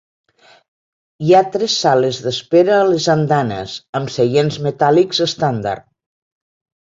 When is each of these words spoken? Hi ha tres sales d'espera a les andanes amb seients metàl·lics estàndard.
Hi 1.25 1.33
ha 1.33 1.41
tres 1.55 1.75
sales 1.81 2.21
d'espera 2.27 2.79
a 2.79 2.87
les 2.93 3.05
andanes 3.15 3.77
amb 4.01 4.11
seients 4.17 4.59
metàl·lics 4.69 5.23
estàndard. 5.29 5.87